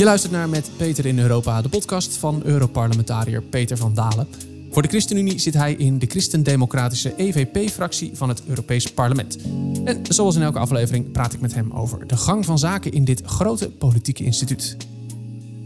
[0.00, 4.28] Je luistert naar Met Peter in Europa, de podcast van Europarlementariër Peter van Dalen.
[4.70, 9.38] Voor de ChristenUnie zit hij in de Christendemocratische EVP-fractie van het Europees Parlement.
[9.84, 13.04] En zoals in elke aflevering praat ik met hem over de gang van zaken in
[13.04, 14.76] dit grote politieke instituut.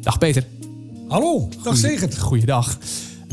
[0.01, 0.47] Dag Peter.
[1.09, 2.19] Hallo, dag Zegert.
[2.19, 2.79] Goeiedag.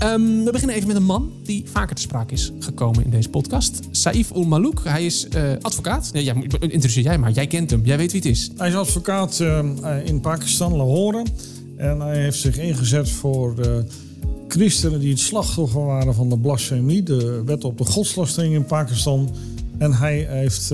[0.04, 3.30] Um, we beginnen even met een man die vaker te sprake is gekomen in deze
[3.30, 3.80] podcast.
[3.92, 4.82] Saif Ul Malouk.
[4.84, 6.10] Hij is uh, advocaat.
[6.14, 7.32] Nee, ja, interesseer jij maar.
[7.32, 7.86] Jij kent hem.
[7.86, 8.52] Jij weet wie het is.
[8.58, 11.26] Hij is advocaat uh, in Pakistan, Lahore.
[11.78, 13.78] En hij heeft zich ingezet voor uh,
[14.48, 17.04] christenen die het slachtoffer waren van de blasfemie.
[17.04, 19.30] De wet op de godslastering in Pakistan.
[19.78, 20.72] En hij heeft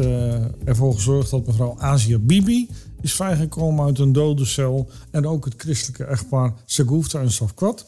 [0.66, 2.70] ervoor gezorgd dat mevrouw Asia Bibi
[3.02, 4.90] is vrijgekomen uit een dode cel.
[5.12, 7.86] En ook het christelijke echtpaar Sagufta en Safkwat.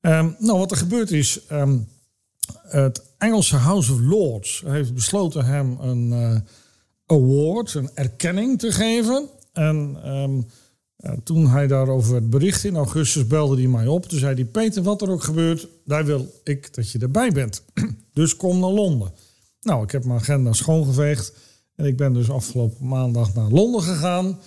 [0.00, 1.88] Um, nou, wat er gebeurd is, um,
[2.62, 6.36] het Engelse House of Lords heeft besloten hem een uh,
[7.06, 9.28] award, een erkenning te geven.
[9.52, 10.46] En um,
[10.98, 14.06] uh, toen hij daarover werd bericht in augustus, belde hij mij op.
[14.06, 17.62] Toen zei hij, Peter, wat er ook gebeurt, daar wil ik dat je erbij bent.
[18.12, 19.12] dus kom naar Londen.
[19.60, 21.32] Nou, ik heb mijn agenda schoongeveegd.
[21.74, 24.38] En ik ben dus afgelopen maandag naar Londen gegaan.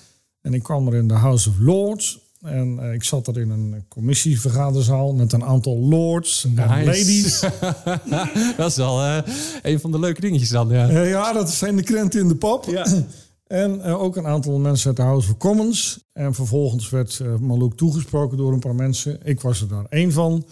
[0.42, 2.31] En ik kwam er in de House of Lords.
[2.42, 7.39] En uh, ik zat er in een commissievergaderzaal met een aantal lords en ladies.
[8.58, 9.17] dat is wel uh,
[9.61, 10.69] een van de leuke dingetjes dan.
[10.69, 12.66] Ja, uh, ja dat zijn de krenten in de pap.
[12.66, 12.86] Ja.
[13.47, 16.09] en ook een aantal mensen uit de House of Commons.
[16.14, 19.19] En vervolgens werd Malouk toegesproken door een paar mensen.
[19.23, 20.45] Ik was er daar één van.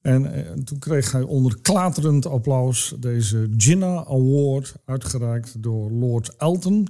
[0.00, 6.88] En toen kreeg hij onder klaterend applaus deze Jinnah Award uitgereikt door Lord Elton.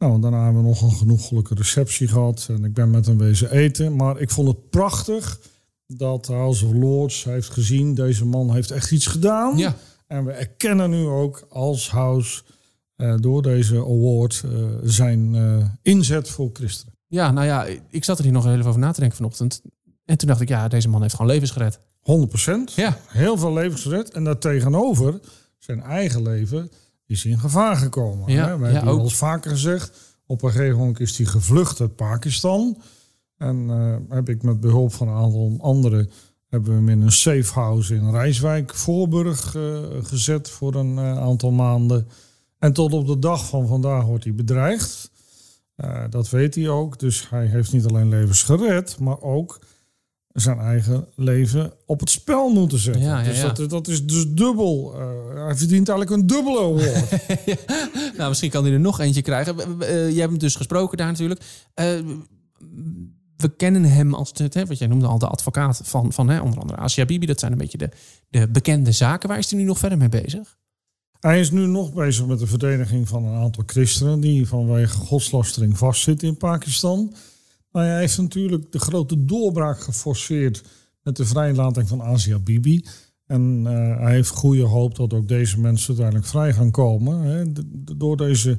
[0.00, 3.50] Nou, daarna hebben we nog een genoeglijke receptie gehad en ik ben met hem wezen
[3.50, 3.96] eten.
[3.96, 5.40] Maar ik vond het prachtig
[5.86, 9.56] dat House of Lords heeft gezien, deze man heeft echt iets gedaan.
[9.56, 9.76] Ja.
[10.06, 12.42] En we erkennen nu ook als House
[12.96, 16.94] uh, door deze award uh, zijn uh, inzet voor christenen.
[17.06, 19.62] Ja, nou ja, ik zat er hier nog even over na te denken vanochtend.
[20.04, 21.78] En toen dacht ik, ja, deze man heeft gewoon levens gered.
[21.78, 22.74] 100%.
[22.74, 22.98] Ja.
[23.06, 24.10] Heel veel levens gered.
[24.10, 25.20] En daartegenover
[25.58, 26.70] zijn eigen leven
[27.10, 28.32] is in gevaar gekomen.
[28.32, 28.58] Ja, hè?
[28.58, 31.96] We ja, hebben al eens vaker gezegd, op een gegeven moment is hij gevlucht uit
[31.96, 32.82] Pakistan.
[33.36, 36.10] En uh, heb ik met behulp van een aantal anderen
[36.48, 41.18] hebben we hem in een safe house in Rijswijk, Voorburg uh, gezet voor een uh,
[41.18, 42.08] aantal maanden.
[42.58, 45.10] En tot op de dag van vandaag wordt hij bedreigd.
[46.10, 46.98] dat weet hij ook.
[46.98, 49.60] Dus hij heeft niet alleen levens gered, maar ook
[50.32, 53.02] zijn eigen leven op het spel moeten zetten.
[53.02, 54.94] Ja, ja, dus dat, dat, is dus dubbel.
[54.94, 57.10] Uh, hij verdient eigenlijk een dubbele award.
[58.16, 59.56] nou, misschien kan hij er nog eentje krijgen.
[59.58, 61.40] Uh, jij hebt hem dus gesproken daar natuurlijk.
[61.74, 61.86] Uh,
[63.36, 66.40] we kennen hem als het, hè, wat jij noemde al, de advocaat van, van hè,
[66.40, 67.26] onder andere Asia Bibi.
[67.26, 67.90] Dat zijn een beetje de,
[68.28, 69.28] de bekende zaken.
[69.28, 70.58] Waar is hij nu nog verder mee bezig?
[71.20, 75.78] Hij is nu nog bezig met de verdediging van een aantal christenen die vanwege godslastering
[75.78, 77.14] vastzitten in Pakistan.
[77.72, 80.62] Nou, hij heeft natuurlijk de grote doorbraak geforceerd
[81.02, 82.84] met de vrijlating van Asia Bibi.
[83.26, 87.20] En uh, hij heeft goede hoop dat ook deze mensen uiteindelijk vrij gaan komen.
[87.20, 87.44] Hè,
[87.96, 88.58] door deze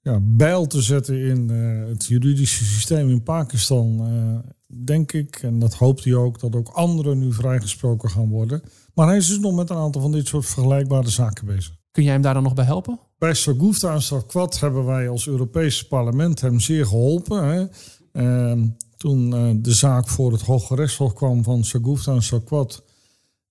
[0.00, 4.38] ja, bijl te zetten in uh, het juridische systeem in Pakistan, uh,
[4.84, 8.62] denk ik, en dat hoopt hij ook, dat ook anderen nu vrijgesproken gaan worden.
[8.94, 11.74] Maar hij is dus nog met een aantal van dit soort vergelijkbare zaken bezig.
[11.90, 13.00] Kun jij hem daar dan nog bij helpen?
[13.18, 17.48] Bij Sargufta en Sarkwat hebben wij als Europese parlement hem zeer geholpen.
[17.48, 17.66] Hè.
[18.16, 18.66] Ehm,
[18.96, 22.82] toen uh, de zaak voor het Hoge Rechtshof kwam van Sagufta en Sakwat,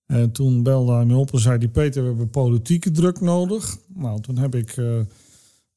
[0.06, 3.78] uh, toen belde hij me op en zei die Peter, we hebben politieke druk nodig.
[3.94, 5.00] Nou, toen heb ik uh,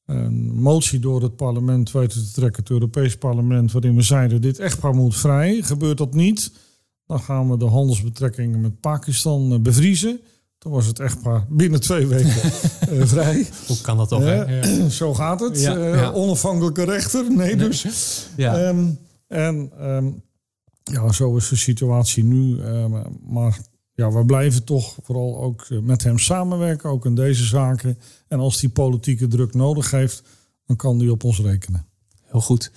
[0.06, 4.60] een motie door het parlement weten te trekken, het Europees parlement, waarin we zeiden, dit
[4.60, 5.62] echtpaar moet vrij.
[5.62, 6.52] Gebeurt dat niet,
[7.06, 10.20] dan gaan we de handelsbetrekkingen met Pakistan bevriezen.
[10.60, 12.52] Toen was het echtpaar binnen twee weken
[13.08, 13.48] vrij.
[13.68, 14.24] Hoe kan dat toch?
[14.24, 14.64] Ja.
[14.90, 15.60] Zo gaat het.
[15.60, 16.12] Ja, ja.
[16.12, 17.32] Onafhankelijke rechter.
[17.32, 18.28] Nee, dus.
[18.36, 18.68] Ja.
[18.68, 20.24] Um, en um,
[20.84, 22.62] ja, zo is de situatie nu.
[22.62, 23.60] Um, maar
[23.94, 27.98] ja, we blijven toch vooral ook met hem samenwerken, ook in deze zaken.
[28.28, 30.24] En als die politieke druk nodig heeft,
[30.66, 31.86] dan kan die op ons rekenen.
[32.24, 32.72] Heel goed.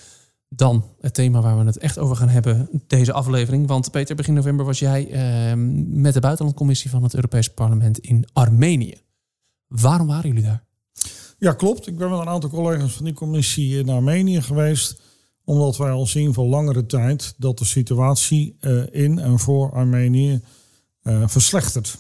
[0.54, 3.66] Dan het thema waar we het echt over gaan hebben, deze aflevering.
[3.66, 5.52] Want Peter, begin november was jij uh,
[5.86, 8.94] met de buitenlandcommissie van het Europees Parlement in Armenië.
[9.66, 10.64] Waarom waren jullie daar?
[11.38, 11.86] Ja, klopt.
[11.86, 15.00] Ik ben met een aantal collega's van die commissie in Armenië geweest.
[15.44, 20.40] Omdat wij al zien voor langere tijd dat de situatie uh, in en voor Armenië
[21.02, 21.98] uh, verslechtert.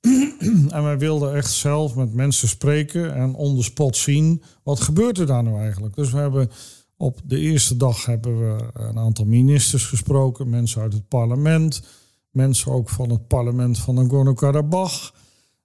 [0.68, 5.18] en wij wilden echt zelf met mensen spreken en on the spot zien wat gebeurt
[5.18, 5.94] er daar nou eigenlijk.
[5.94, 6.50] Dus we hebben
[6.96, 11.82] op de eerste dag hebben we een aantal ministers gesproken, mensen uit het parlement,
[12.30, 15.12] mensen ook van het parlement van Nagorno-Karabakh.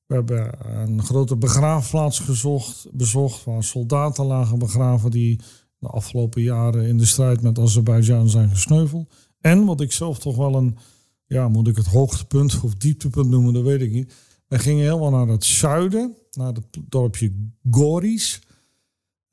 [0.06, 5.40] We hebben een grote begraafplaats gezocht, bezocht waar soldaten lagen begraven die
[5.80, 9.14] de afgelopen jaren in de strijd met Azerbeidzjan zijn gesneuveld.
[9.42, 10.78] En wat ik zelf toch wel een,
[11.26, 14.14] ja, moet ik het hoogtepunt of dieptepunt noemen, dat weet ik niet.
[14.48, 17.34] Wij gingen helemaal naar het zuiden, naar het dorpje
[17.72, 18.42] Goris.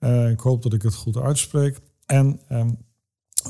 [0.00, 1.80] Uh, ik hoop dat ik het goed uitspreek.
[2.06, 2.78] En um,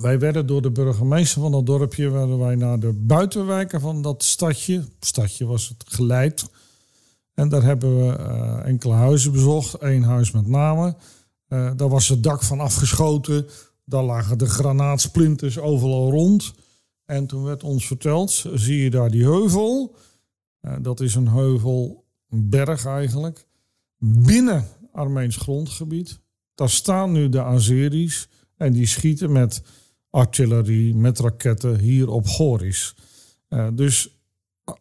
[0.00, 4.22] wij werden door de burgemeester van dat dorpje werden wij naar de buitenwijken van dat
[4.22, 4.84] stadje.
[5.00, 6.50] Stadje was het geleid.
[7.34, 9.82] En daar hebben we uh, enkele huizen bezocht.
[9.82, 10.96] Eén huis met name.
[11.48, 13.46] Uh, daar was het dak van afgeschoten.
[13.84, 16.54] Daar lagen de granaatsplinters overal rond.
[17.04, 19.94] En toen werd ons verteld, zie je daar die heuvel.
[20.80, 23.46] Dat is een heuvel, een berg eigenlijk.
[23.98, 26.20] Binnen Armeens grondgebied.
[26.56, 28.28] Daar staan nu de Azeris.
[28.56, 29.62] En die schieten met
[30.10, 32.94] artillerie, met raketten hier op Goris.
[33.48, 34.08] Uh, dus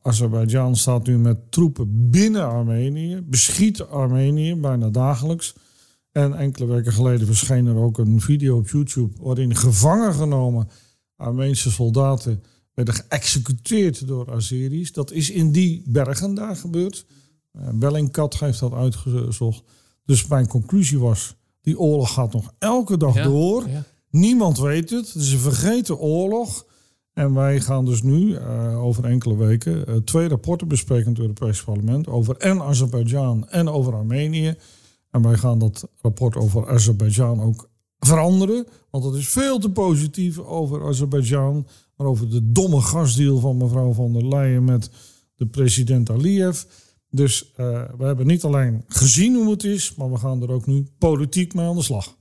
[0.02, 5.56] Azerbeidzjan staat nu met troepen binnen Armenië, beschiet Armenië bijna dagelijks.
[6.12, 10.70] En enkele weken geleden verscheen er ook een video op YouTube waarin gevangen genomen
[11.16, 12.44] Armeense soldaten
[12.74, 14.92] werden geëxecuteerd door Azeris.
[14.92, 17.06] Dat is in die bergen daar gebeurd.
[17.54, 19.64] Uh, Bellingcat heeft dat uitgezocht.
[20.06, 21.36] Dus mijn conclusie was,
[21.66, 23.70] die oorlog gaat nog elke dag Ja, door.
[23.70, 23.84] ja.
[24.10, 25.14] Niemand weet het.
[25.14, 26.66] Het is een vergeten oorlog.
[27.14, 31.20] En wij gaan dus nu eh, over enkele weken eh, twee rapporten bespreken in het
[31.22, 32.08] Europese parlement.
[32.08, 34.56] Over en Azerbeidzjan en over Armenië.
[35.12, 37.70] En wij gaan dat rapport over Azerbeidzjan ook
[38.00, 38.68] veranderen.
[38.90, 41.68] Want het is veel te positief over Azerbeidzjan.
[41.98, 44.90] Maar over de domme gasdeal van mevrouw van der Leyen met
[45.36, 46.64] de president Aliyev.
[47.16, 50.66] Dus eh, we hebben niet alleen gezien hoe het is, maar we gaan er ook
[50.66, 52.16] nu politiek mee aan de slag.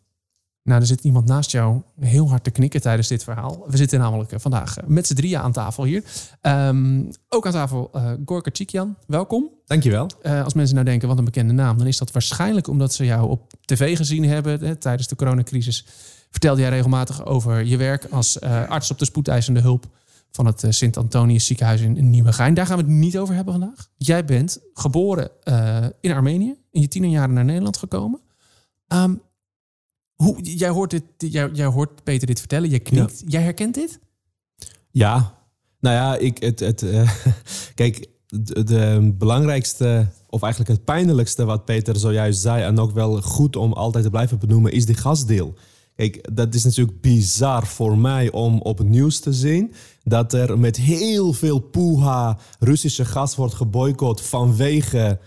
[0.62, 3.64] Nou, er zit iemand naast jou heel hard te knikken tijdens dit verhaal.
[3.68, 6.04] We zitten namelijk eh, vandaag eh, met z'n drieën aan tafel hier.
[6.40, 9.50] Ehm, ook aan tafel uh, Gorka Chikyan, welkom.
[9.64, 10.10] Dankjewel.
[10.22, 11.78] Uh, als mensen nou denken, wat een bekende naam...
[11.78, 14.64] dan is dat waarschijnlijk omdat ze jou op tv gezien hebben...
[14.64, 15.86] Hè, tijdens de coronacrisis.
[16.30, 19.86] Vertelde jij regelmatig over je werk als uh, arts op de spoedeisende hulp...
[20.34, 22.54] van het uh, Sint-Antonius ziekenhuis in Nieuwegein.
[22.54, 23.88] Daar gaan we het niet over hebben vandaag.
[23.96, 28.20] Jij bent geboren uh, in Armenië, in je tienerjaren naar Nederland gekomen...
[28.88, 29.22] Um,
[30.14, 33.20] hoe, jij, hoort dit, jij, jij hoort Peter dit vertellen, jij knikt.
[33.20, 33.26] Ja.
[33.28, 33.98] Jij herkent dit?
[34.90, 35.38] Ja,
[35.80, 37.10] nou ja, ik, het, het, uh,
[37.74, 43.22] kijk, de, de, belangrijkste, of eigenlijk het pijnlijkste wat Peter zojuist zei, en ook wel
[43.22, 45.54] goed om altijd te blijven benoemen, is die gasdeel.
[45.94, 49.72] Kijk, dat is natuurlijk bizar voor mij om op het nieuws te zien
[50.04, 55.18] dat er met heel veel poeha Russische gas wordt geboycott vanwege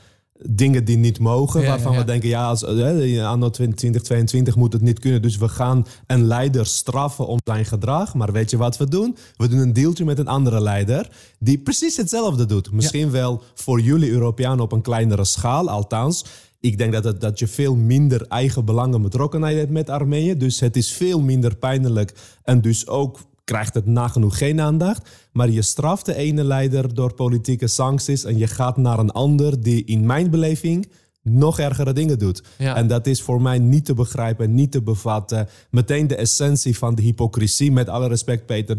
[0.45, 1.62] dingen die niet mogen.
[1.62, 2.03] Ja, waarvan ja, ja.
[2.03, 5.21] we denken, ja, als, uh, anno 2022 moet het niet kunnen.
[5.21, 8.13] Dus we gaan een leider straffen om zijn gedrag.
[8.13, 9.18] Maar weet je wat we doen?
[9.38, 11.09] We doen een deeltje met een andere leider.
[11.39, 12.71] Die precies hetzelfde doet.
[12.71, 15.69] Misschien wel voor jullie Europeanen op een kleinere schaal.
[15.69, 16.25] Althans,
[16.59, 20.38] ik denk dat, het, dat je veel minder eigen belangen betrokkenheid hebt met Armenië.
[20.38, 22.13] Dus het is veel minder pijnlijk.
[22.44, 25.09] En dus ook krijgt het nagenoeg geen aandacht.
[25.31, 29.61] Maar je straft de ene leider door politieke sancties en je gaat naar een ander
[29.61, 30.88] die in mijn beleving
[31.21, 32.44] nog ergere dingen doet.
[32.57, 32.75] Ja.
[32.75, 35.47] En dat is voor mij niet te begrijpen, niet te bevatten.
[35.69, 37.71] Meteen de essentie van de hypocrisie.
[37.71, 38.77] Met alle respect, Peter,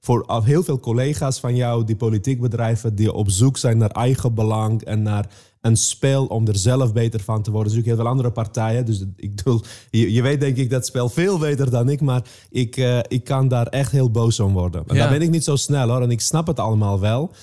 [0.00, 4.34] voor heel veel collega's van jou die politiek bedrijven, die op zoek zijn naar eigen
[4.34, 5.28] belang en naar
[5.62, 7.72] een spel om er zelf beter van te worden.
[7.72, 8.86] Er zijn ook heel veel andere partijen.
[8.86, 12.00] Dus ik bedoel, je, je weet denk ik dat spel veel beter dan ik.
[12.00, 14.84] Maar ik, uh, ik kan daar echt heel boos om worden.
[14.86, 15.00] En ja.
[15.00, 16.02] daar ben ik niet zo snel hoor.
[16.02, 17.34] En ik snap het allemaal wel.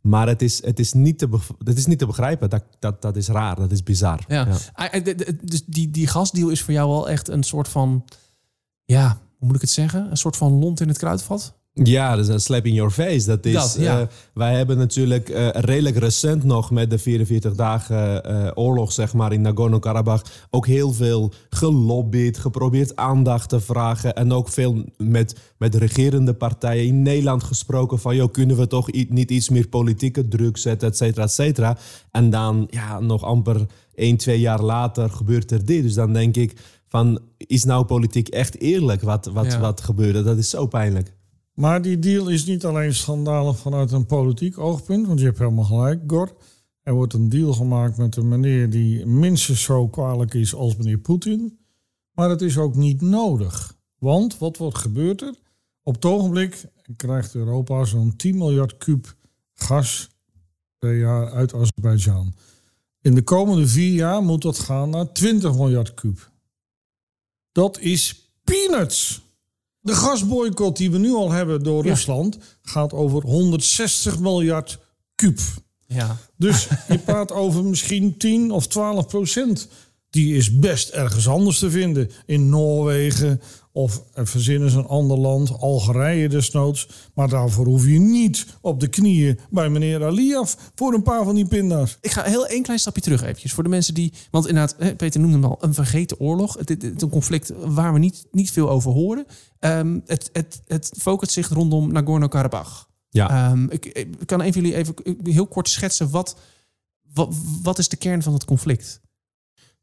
[0.00, 1.28] Maar het is, het is, niet, te
[1.64, 2.50] het is niet te begrijpen.
[2.50, 4.24] Dat, dat, dat is raar, dat is bizar.
[4.28, 4.48] Ja.
[4.76, 5.00] ja.
[5.42, 8.04] Dus die, die gasdeal is voor jou wel echt een soort van...
[8.84, 10.10] Ja, hoe moet ik het zeggen?
[10.10, 11.54] Een soort van lont in het kruidvat?
[11.82, 13.26] Ja, dat is een slap in your face.
[13.26, 14.00] Dat is, dat, ja.
[14.00, 19.12] uh, wij hebben natuurlijk uh, redelijk recent nog met de 44 dagen uh, oorlog zeg
[19.12, 25.36] maar, in Nagorno-Karabakh ook heel veel gelobbyd, geprobeerd aandacht te vragen en ook veel met,
[25.58, 30.28] met regerende partijen in Nederland gesproken van joh, kunnen we toch niet iets meer politieke
[30.28, 31.78] druk zetten, et cetera, et cetera.
[32.10, 35.82] En dan ja, nog amper 1, 2 jaar later gebeurt er dit.
[35.82, 36.56] Dus dan denk ik
[36.88, 39.60] van, is nou politiek echt eerlijk wat, wat, ja.
[39.60, 40.22] wat gebeurde?
[40.22, 41.12] Dat is zo pijnlijk.
[41.54, 45.64] Maar die deal is niet alleen schandalig vanuit een politiek oogpunt, want je hebt helemaal
[45.64, 46.36] gelijk, Gor.
[46.82, 50.98] Er wordt een deal gemaakt met een meneer die minstens zo kwalijk is als meneer
[50.98, 51.58] Poetin.
[52.12, 53.76] Maar het is ook niet nodig.
[53.98, 55.34] Want wat wordt gebeurd er?
[55.82, 56.64] Op het ogenblik
[56.96, 59.16] krijgt Europa zo'n 10 miljard kuub
[59.54, 60.08] gas
[60.78, 62.34] per jaar uit Azerbeidzjan.
[63.00, 66.30] In de komende vier jaar moet dat gaan naar 20 miljard kuub.
[67.52, 69.23] Dat is peanuts.
[69.84, 71.90] De gasboycott die we nu al hebben door ja.
[71.90, 74.78] Rusland gaat over 160 miljard
[75.14, 75.40] kuub.
[75.86, 76.16] Ja.
[76.36, 79.68] Dus je praat over misschien 10 of 12 procent.
[80.14, 82.10] Die is best ergens anders te vinden.
[82.26, 83.40] In Noorwegen
[83.72, 86.88] of verzinnen ze een ander land, Algerije desnoods.
[87.14, 91.34] Maar daarvoor hoef je niet op de knieën bij meneer Aliyev voor een paar van
[91.34, 91.98] die pinda's.
[92.00, 93.52] Ik ga heel één klein stapje terug eventjes.
[93.52, 94.12] Voor de mensen die...
[94.30, 96.54] Want inderdaad, hè, Peter noemde hem al, een vergeten oorlog.
[96.58, 99.26] Het, het, het- een conflict waar we niet, niet veel over horen.
[99.58, 102.84] Ehm, het, het, het focust zich rondom Nagorno-Karabakh.
[103.10, 103.28] Ja.
[103.50, 104.94] Ehm, ik, ik kan een van jullie even
[105.24, 106.10] heel kort schetsen...
[106.10, 106.36] Wat,
[107.14, 109.00] wat, wat is de kern van het conflict?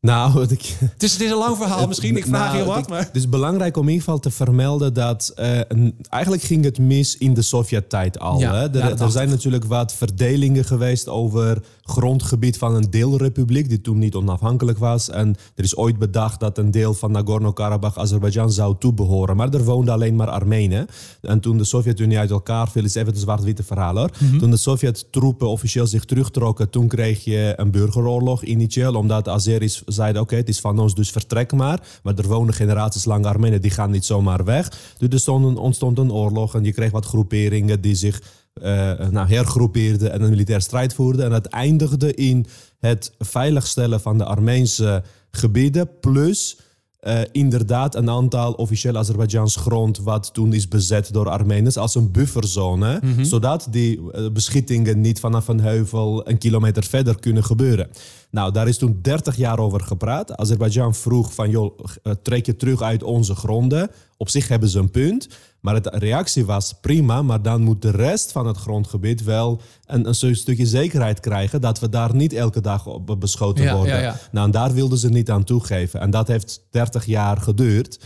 [0.06, 2.18] Nou, ik, Het is, het is een lang verhaal misschien.
[2.18, 3.00] Ik vraag Nou, heel wat, ik- maar...
[3.06, 6.80] Het is belangrijk om in ieder geval te vermelden dat eh, een- eigenlijk ging het
[6.80, 8.40] mis in de Sovjet-tijd al.
[8.40, 8.80] Ja, hè?
[8.80, 14.16] Er, er zijn natuurlijk wat verdelingen geweest over grondgebied van een deelrepubliek die toen niet
[14.16, 15.10] onafhankelijk was.
[15.10, 19.36] En er is ooit bedacht dat een deel van Nagorno-Karabakh Azerbeidzjan zou toebehoren.
[19.36, 20.88] Maar er woonden alleen maar Armenen.
[21.22, 24.10] En toen de Sovjet-Unie uit elkaar viel, is even een zwart-witte verhaal hoor.
[24.20, 24.38] Mhm.
[24.38, 28.94] Toen de Sovjet-troepen officieel zich terugtrokken, toen kreeg je een burgeroorlog initieel.
[28.96, 31.80] Omdat de Azeris zeiden, oké, het is van ons, dus vertrek maar.
[32.04, 34.72] Maar er wonen generaties lang Armenen, die gaan niet zomaar weg.
[34.98, 38.22] Dus er ontstond een oorlog en je kreeg wat groeperingen die zich
[38.54, 41.26] eh nou, hergroepeerden en een militair strijd voerden.
[41.26, 42.46] En het eindigde in
[42.80, 46.58] het veiligstellen van de Armeense gebieden, plus
[47.02, 52.12] eh, inderdaad een aantal officieel Azerbeidzjaans grond wat toen is bezet door Armeniërs als een
[52.12, 57.90] bufferzone, zodat die eh, beschittingen niet vanaf een heuvel een kilometer verder kunnen gebeuren.
[58.32, 60.38] Nou, daar is toen 30 jaar over gepraat.
[60.38, 63.90] Azerbeidzjan vroeg van, joh, eh, trek je terug uit onze gronden.
[64.18, 65.28] Op zich hebben ze een punt.
[65.62, 70.08] Maar de reactie was prima, maar dan moet de rest van het grondgebied wel een,
[70.08, 73.96] een stukje zekerheid krijgen dat we daar niet elke dag op beschoten Ja, worden.
[73.96, 74.20] ja, ja.
[74.32, 76.00] Nou, en daar wilden ze niet aan toegeven.
[76.00, 78.00] En dat heeft 30 jaar geduurd.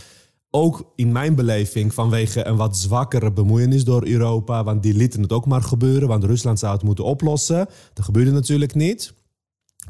[0.50, 4.64] Ook in mijn beleving vanwege een wat zwakkere bemoeienis door Europa.
[4.64, 6.08] Want die lieten het ook maar gebeuren.
[6.08, 7.68] Want Rusland zou het moeten oplossen.
[7.92, 9.14] Dat gebeurde natuurlijk niet.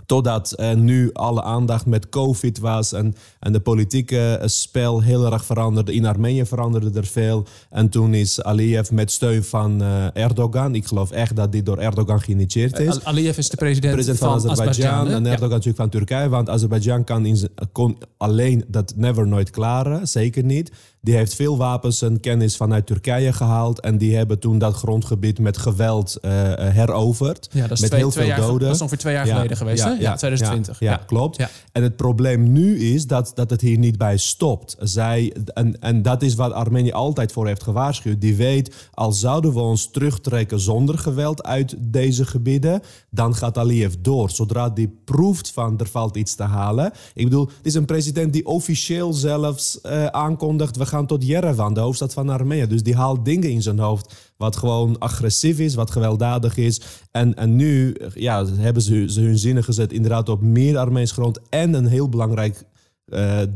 [0.07, 5.33] Totdat eh, nu alle aandacht met COVID was en, en de politieke eh, spel heel
[5.33, 5.93] erg veranderde.
[5.95, 7.47] In Armenië veranderde er veel.
[7.71, 10.75] En toen is Aliyev met steun van eh, Erdogan.
[10.75, 12.89] Ik geloof echt dat dit door Erdogan geïnitieerd is.
[12.89, 15.31] Al- Aliyev is de president, president van, Azerbeidzjan en Ja.
[15.31, 16.29] Erdogan natuurlijk van Turkije.
[16.29, 20.71] Want Azerbeidzjan kan in kon alleen dat never nooit klaren, zeker niet.
[21.07, 23.81] Die heeft veel wapens en kennis vanuit Turkije gehaald.
[23.81, 27.49] En die hebben toen dat grondgebied met geweld eh, eh, heroverd.
[27.53, 28.67] Ja, dat is met twee, heel twee veel jaar, doden.
[28.67, 29.91] Dat is ongeveer twee jaar geleden geweest, hè?
[29.91, 30.81] Ja, 2020.
[30.81, 31.37] Ja, klopt.
[31.37, 31.49] Ja.
[31.73, 34.77] En het probleem nu is dat, dat het hier niet bij stopt.
[34.81, 38.21] Zij, en, en dat is wat Armenië altijd voor heeft gewaarschuwd.
[38.21, 43.95] Die weet, al zouden we ons terugtrekken zonder geweld uit deze gebieden, dan gaat Aliyev
[44.01, 44.31] door.
[44.31, 46.93] Zodra die proeft van er valt iets te halen.
[47.15, 51.75] Ik bedoel, het is een president die officieel zelfs eh, aankondigt, we gaan tot Yerevan,
[51.75, 52.67] de hoofdstad van Armenië.
[52.67, 56.81] Dus die haalt dingen in zijn hoofd wat gewoon agressief is, wat gewelddadig is.
[57.11, 61.41] En, en nu ja, hebben ze, ze hun zinnen gezet inderdaad op meer Armeens grond
[61.49, 62.65] en een heel belangrijk
[63.07, 63.49] eh, eh,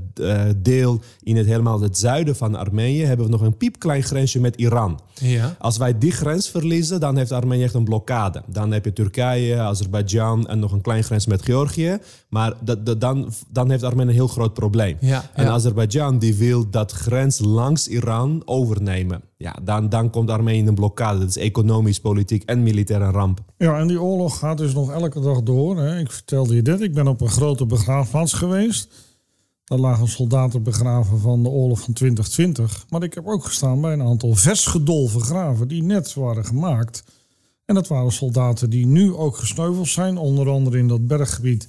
[0.57, 4.57] deel in het helemaal het zuiden van Armenië hebben we nog een piepklein grensje met
[4.57, 5.01] Iran.
[5.15, 5.57] Ja.
[5.59, 8.43] Als wij die grens verliezen, dan heeft Armenië echt een blokkade.
[8.47, 11.99] Dan heb je Turkije, Azerbeidzjan en nog een klein grens met Georgië.
[12.29, 14.97] Maar dat, dat- dan, dan heeft Armenië een heel groot probleem.
[15.01, 15.51] Ja, En ja.
[15.51, 19.23] Azerbeidzjan die wil dat grens langs Iran overnemen.
[19.37, 21.19] Ja, dan, dan komt Armenië in een blokkade.
[21.19, 23.41] Dat is economisch, politiek en militair een ramp.
[23.59, 25.79] Ja, en die oorlog gaat dus nog elke dag door.
[25.79, 25.99] Hè.
[25.99, 26.81] Ik vertelde je dit.
[26.81, 28.89] Ik ben op een grote begraafplaats geweest.
[29.71, 32.87] Daar lagen soldaten begraven van de oorlog van 2020.
[32.89, 37.05] Maar ik heb ook gestaan bij een aantal versgedolven graven die net waren gemaakt.
[37.65, 40.17] En dat waren soldaten die nu ook gesneuveld zijn.
[40.17, 41.69] Onder andere in dat berggebied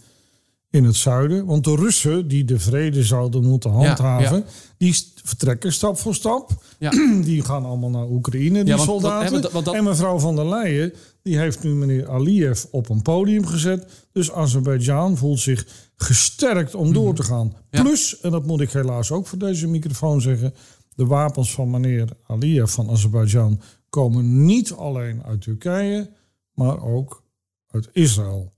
[0.72, 1.46] in het zuiden.
[1.46, 4.38] Want de Russen, die de vrede zouden moeten handhaven...
[4.38, 4.44] ja.
[4.78, 6.64] die st- vertrekken stap voor stap.
[6.80, 6.90] Ja.
[7.24, 9.42] Die gaan allemaal naar Oekraïne, die want- soldaten.
[9.42, 14.08] dat- En mevrouw van der Leyen, die heeft nu meneer Aliyev op een podium gezet.
[14.12, 17.54] Dus Azerbeidzjan voelt zich gesterkt om door te gaan.
[17.72, 17.82] Mhm.
[17.84, 20.54] Plus, en dat moet ik helaas ook voor deze microfoon zeggen...
[20.96, 26.10] de wapens van meneer Aliyev van Azerbeidzjan komen niet alleen uit Turkije...
[26.54, 27.24] maar ook
[27.68, 28.54] uit Israël.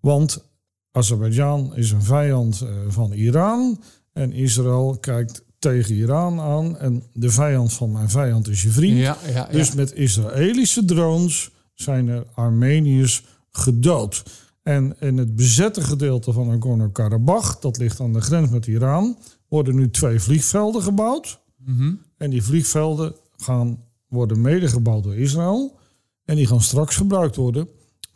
[0.00, 0.48] Want
[0.92, 3.82] Azerbeidzjan is een vijand eh, van Iran...
[4.12, 6.78] en Israël kijkt tegen Iran aan...
[6.78, 8.98] en de vijand van mijn vijand is je vriend...
[8.98, 9.48] Ja, ja, ja.
[9.52, 14.22] Dus met Israëlische drones zijn er Armeniërs gedood.
[14.62, 19.18] En in het bezette gedeelte van Nagorno-Karabakh, dat ligt aan de grens met Iran,
[19.48, 21.40] worden nu twee vliegvelden gebouwd.
[21.56, 21.94] Mhm.
[22.16, 25.78] En die vliegvelden gaan, worden mede gebouwd door Israël.
[26.24, 27.68] En die gaan straks gebruikt worden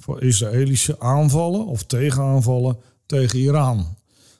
[0.05, 3.87] voor Israëlische aanvallen of tegenaanvallen tegen Iran.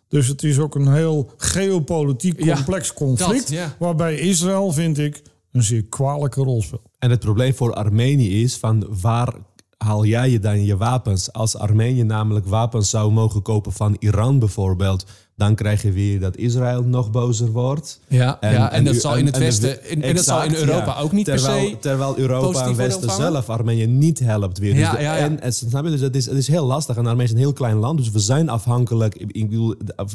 [0.09, 3.41] Dus het is ook een heel geopolitiek Ja, complex conflict.
[3.41, 3.77] dat, ja.
[3.79, 6.83] Waarbij Israël, vind ik, een zeer kwalijke rol speelt.
[6.99, 9.35] En het probleem voor Armenië is van waar
[9.79, 11.33] haal jij je dan je wapens?
[11.33, 16.37] Als Armenië namelijk wapens zou mogen kopen van Iran bijvoorbeeld, Dan krijg je weer dat
[16.37, 18.01] Israël nog bozer wordt.
[18.09, 20.43] Ja, en, ja, en, dat u- zal in het en Westen, in, en dat zal
[20.43, 21.01] in Europa ja.
[21.01, 21.79] ook niet terwijl, per se...
[21.79, 24.75] Terwijl Europa en Westen zelf Armenië niet helpt weer.
[24.75, 25.17] Dus Ja, ja.
[25.17, 25.91] En, en, snap je?
[25.91, 26.97] Dus het is, het is heel lastig.
[26.97, 27.99] En Armenië is een heel klein land.
[27.99, 29.15] Dus we zijn afhankelijk.
[29.15, 29.75] Ik bedoel,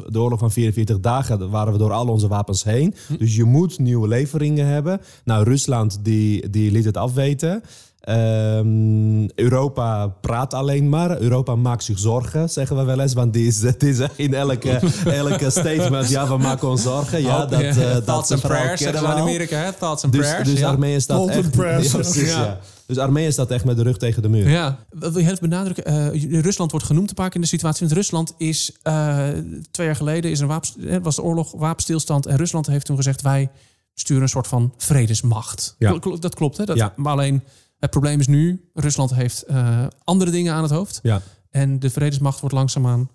[0.10, 2.96] de, oorlog van 44 dagen waren we door al onze wapens heen.
[3.08, 3.18] Hm.
[3.18, 5.02] Dus je moet nieuwe leveringen hebben.
[5.24, 7.64] Nou, Rusland die, die liet het afweten.
[8.00, 11.20] Ehm, Europa praat alleen maar.
[11.22, 13.14] Europa maakt zich zorgen, zeggen we wel eens.
[13.14, 14.70] Want die is, het is in elke,
[15.06, 17.22] elke statement, ja, we maken ons zorgen.
[17.22, 19.22] Ja, dat, eh, dat Thoughts and verhaal prayers, zeggen we in.
[19.22, 19.74] Amerika, hè?
[19.74, 20.50] Thoughts and Dus, prayers.
[20.50, 20.68] dus ja.
[20.68, 21.52] Armenië staat echt...
[21.52, 21.88] prayers.
[21.92, 22.44] Ja, precies, Ja.
[22.44, 22.60] ja.
[22.86, 24.50] Dus Armenië staat echt met de rug tegen de muur.
[24.50, 25.86] Ja, wat wil je even benadrukken?
[25.86, 27.80] eh, Rusland wordt genoemd een paar keer in de situatie.
[27.88, 29.28] Want Rusland is eh,
[29.72, 32.26] twee jaar geleden is een wapens, was de oorlog wapenstilstand.
[32.26, 33.50] En Rusland heeft toen gezegd: wij
[33.94, 35.76] sturen een soort van vredesmacht.
[35.78, 35.98] Ja.
[36.20, 36.66] Dat klopt, hè?
[36.66, 36.94] Dat, Ja.
[36.96, 37.44] Maar alleen
[37.80, 41.00] het probleem is nu: Rusland heeft eh, andere dingen aan het hoofd.
[41.04, 41.22] Ja.
[41.50, 43.10] En de vredesmacht wordt langzaamaan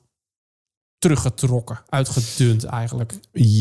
[0.98, 3.14] teruggetrokken, uitgedund eigenlijk.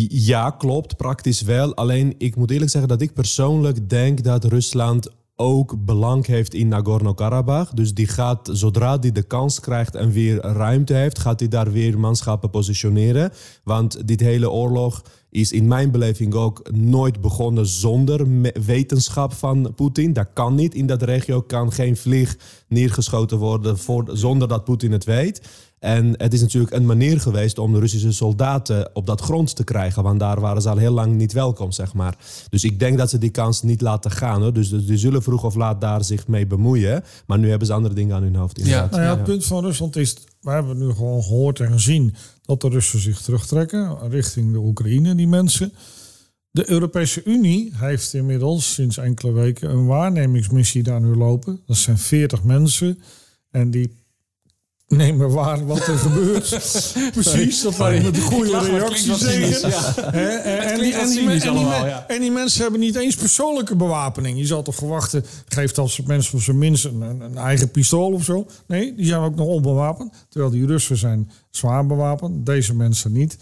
[0.09, 0.97] Ja, klopt.
[0.97, 1.75] Praktisch wel.
[1.75, 6.67] Alleen, ik moet eerlijk zeggen dat ik persoonlijk denk dat Rusland ook belang heeft in
[6.67, 7.73] Nagorno-Karabakh.
[7.73, 11.71] Dus die gaat, zodra die de kans krijgt en weer ruimte heeft, gaat hij daar
[11.71, 13.31] weer manschappen positioneren.
[13.63, 18.27] Want dit hele oorlog is in mijn beleving ook nooit begonnen zonder
[18.65, 20.13] wetenschap van Poetin.
[20.13, 20.75] Dat kan niet.
[20.75, 22.37] In dat regio kan geen vlieg
[22.67, 25.41] neergeschoten worden voor, zonder dat Poetin het weet.
[25.83, 29.63] En het is natuurlijk een manier geweest om de Russische soldaten op dat grond te
[29.63, 30.03] krijgen.
[30.03, 32.17] Want daar waren ze al heel lang niet welkom, zeg maar.
[32.49, 34.41] Dus ik denk dat ze die kans niet laten gaan.
[34.41, 34.53] Hoor.
[34.53, 37.03] Dus, die zullen vroeg of laat daar zich mee bemoeien.
[37.27, 38.57] Maar nu hebben ze andere dingen aan hun hoofd.
[38.57, 38.91] Inderdaad.
[38.91, 39.15] Nou ja, Ja.
[39.15, 42.99] het punt van Rusland is, we hebben nu gewoon gehoord en gezien dat de Russen
[42.99, 45.73] zich terugtrekken richting de Oekraïne, die mensen.
[46.51, 51.59] De Europese Unie heeft inmiddels sinds enkele weken een waarnemingsmissie daar nu lopen.
[51.65, 52.99] Dat zijn 40 mensen
[53.51, 54.01] en die
[54.95, 56.49] nemen waar wat er gebeurt.
[57.13, 60.11] Precies, dat met de goede lach, maar het reactie klinkt wat cynisch, zeggen.
[60.11, 62.07] Hè, en, die, klinkt wat en, die, cynisch en, die, allemaal, ja.
[62.07, 64.37] en die mensen hebben niet eens persoonlijke bewapening.
[64.37, 68.11] Je zou toch verwachten, geeft als mensen op zijn minst een, een, een eigen pistool
[68.11, 68.45] of zo.
[68.67, 70.13] Nee, die zijn ook nog onbewapend.
[70.29, 72.45] Terwijl die Russen zijn zwaar bewapend.
[72.45, 73.37] Deze mensen niet.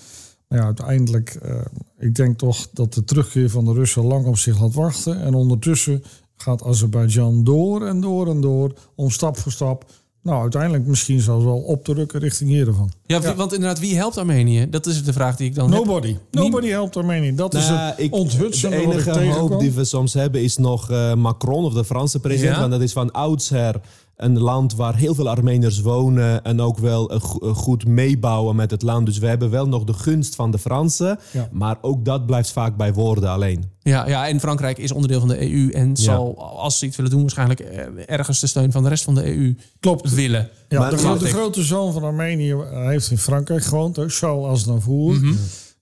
[0.48, 1.56] Maar ja, uiteindelijk, eh,
[2.00, 5.22] ik denk toch dat de terugkeer van de Russen lang op zich laat wachten.
[5.22, 6.04] En ondertussen
[6.38, 9.86] gaat Azerbeidzjan door en door en door, om stap voor stap.
[10.24, 12.92] Nou, uiteindelijk misschien zelfs wel op te rukken richting Yerevan.
[13.06, 14.70] Ja, wie- want inderdaad, wie helpt Armenië?
[14.70, 15.84] Dat is de vraag die ik dan heb.
[15.86, 16.18] Nobody.
[16.32, 17.36] Nobody helpt Armenië.
[17.36, 20.42] Dat is Nou, het ik- onthutsende De wat ik enige hoop die we soms hebben
[20.44, 22.54] is nog eh, Macron of de Franse president.
[22.54, 22.60] Ja?
[22.60, 23.82] Want dat is van oudsher
[24.24, 26.44] een land waar heel veel Armeniërs wonen.
[26.44, 29.06] En ook wel eh, go- eh, goed meebouwen met het land.
[29.06, 31.20] Dus we hebben wel nog de gunst van de Fransen.
[31.32, 31.50] Ja.
[31.52, 33.70] Maar ook dat blijft vaak bij woorden alleen.
[33.84, 37.12] Ja, ja, en Frankrijk is onderdeel van de EU en zal, als ze iets willen
[37.12, 40.14] doen, waarschijnlijk eh, ergens de steun van de rest van de EU Klopt.
[40.14, 40.50] willen.
[40.70, 44.10] Ja, Maar- de, grote, de grote zoon van Armenië hij heeft in Frankrijk gewoond, hè,
[44.10, 45.14] Charles Aznavour.
[45.14, 45.34] Mhm.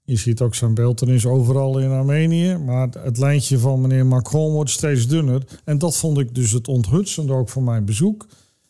[0.10, 2.58] Je ziet ook zijn beeltenis overal in Armenië.
[2.58, 5.44] Maar het lijntje van meneer Macron wordt steeds dunner.
[5.64, 8.28] En dat vond ik dus het onthutsende ook voor mijn bezoek.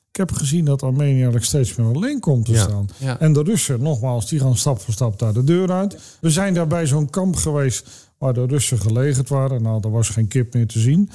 [0.09, 2.59] Ik heb gezien dat Armenië eigenlijk steeds meer alleen komt te Ja.
[2.63, 2.87] staan.
[2.97, 3.19] Ja.
[3.19, 5.97] En de Russen, nogmaals, die gaan stap voor stap daar de deur uit.
[6.21, 9.61] We zijn daar bij zo'n kamp geweest waar de Russen gelegerd waren.
[9.61, 11.09] Nou, er was geen kip meer te zien.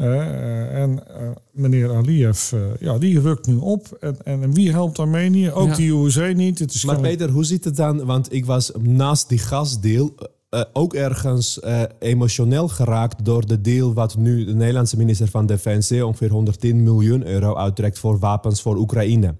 [0.00, 3.96] Eh, en eh, meneer Aliyev, eh, ja, die rukt nu op.
[4.00, 5.50] En, en wie helpt Armenië?
[5.52, 5.74] Ook Ja.
[5.76, 6.58] de USA niet.
[6.58, 8.04] Het is Maar gewoon- Peter, hoe zit het dan?
[8.04, 10.10] Want ik was naast die gasdeal
[10.50, 15.46] eh, ook ergens eh, emotioneel geraakt door de deal wat nu de Nederlandse minister van
[15.46, 19.34] Defensie ongeveer 110 miljoen euro uittrekt voor wapens voor Oekraïne.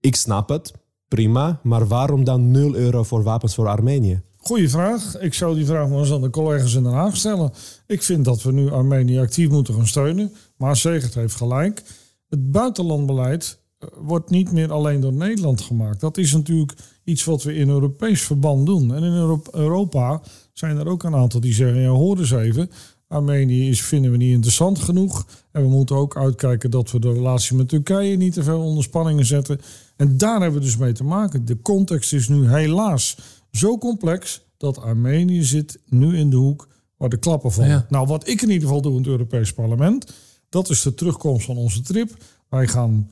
[0.00, 0.72] Ik snap het,
[1.08, 4.20] prima, maar waarom dan 0 euro voor wapens voor Armenië?
[4.44, 5.18] Goeie vraag.
[5.18, 7.52] Ik zou die vraag maar eens aan de collega's in Den Haag stellen.
[7.86, 10.32] Ik vind dat we nu Armenië actief moeten gaan steunen.
[10.56, 11.82] Maar Zegert heeft gelijk.
[12.28, 16.00] Het buitenlandbeleid eh, wordt niet meer alleen door Nederland gemaakt.
[16.00, 16.72] Dat is natuurlijk
[17.04, 18.94] iets wat we in Europees verband doen.
[18.94, 21.80] En in Euro- Europa zijn er ook een aantal die zeggen...
[21.80, 22.70] ja, hoor eens even,
[23.08, 25.26] Armenië is, vinden we niet interessant genoeg.
[25.52, 28.82] En we moeten ook uitkijken dat we de relatie met Turkije niet te veel onder
[28.82, 29.60] spanningen zetten.
[29.96, 31.44] En daar hebben we dus mee te maken.
[31.44, 33.16] De context is nu helaas
[33.52, 37.70] zo complex dat Armenië zit nu in de hoek waar de klappen vallen.
[37.70, 37.86] Ja.
[37.88, 40.12] Nou, wat ik in ieder geval doe in het Europees Parlement,
[40.48, 42.16] dat is de terugkomst van onze trip.
[42.48, 43.10] Wij gaan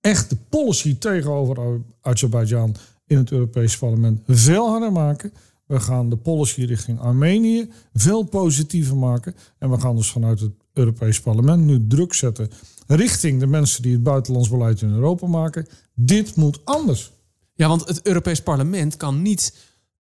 [0.00, 2.76] echt de policy tegenover Azerbeidzjan
[3.06, 5.32] in het Europees Parlement veel harder maken.
[5.66, 9.34] We gaan de policy richting Armenië veel positiever maken.
[9.58, 12.50] En we gaan dus vanuit het Europees Parlement nu druk zetten
[12.86, 15.66] richting de mensen die het buitenlands beleid in Europa maken.
[15.94, 17.12] Dit moet anders.
[17.54, 19.54] Ja, want het Europees Parlement kan niet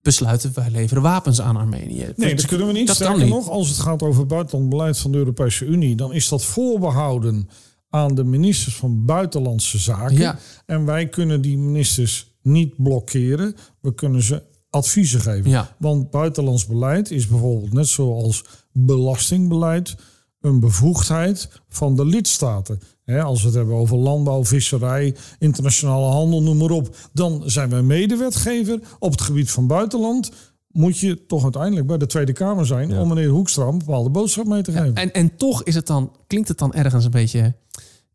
[0.08, 2.14] besluiten wij leveren wapens aan Armenië.
[2.16, 2.88] Nee, dat kunnen we niet.
[2.88, 3.34] Dat Sterker kan niet.
[3.34, 7.50] nog, als het gaat over buitenland beleid van de Europese Unie, dan is dat voorbehouden
[7.90, 10.18] aan de ministers van Buitenlandse Zaken.
[10.18, 10.40] Ja.
[10.66, 13.56] En wij kunnen die ministers niet blokkeren.
[13.82, 15.50] We kunnen ze adviezen geven.
[15.50, 15.76] Ja.
[15.80, 19.96] Want buitenlands beleid is bijvoorbeeld net zoals belastingbeleid
[20.42, 22.82] een bevoegdheid van de lidstaten.
[23.16, 26.96] Als we het hebben over landbouw, visserij, internationale handel, noem maar op.
[27.14, 28.80] Dan zijn wij medewetgever.
[29.00, 30.32] Op het gebied van buitenland
[30.68, 32.90] moet je toch uiteindelijk bij de Tweede Kamer zijn...
[32.90, 33.02] Ja.
[33.02, 34.96] om meneer Hoekstra een bepaalde boodschap mee te geven.
[34.96, 37.56] En, en toch is het dan, klinkt het dan ergens een beetje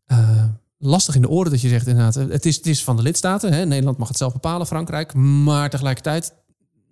[0.05, 0.43] eh,
[0.77, 3.01] lastig in de oren dat je zegt inderdaad, eh, het is, het is van de
[3.01, 3.53] lidstaten.
[3.53, 3.65] Hè?
[3.65, 5.13] Nederland mag het zelf bepalen, Frankrijk.
[5.13, 6.33] Maar tegelijkertijd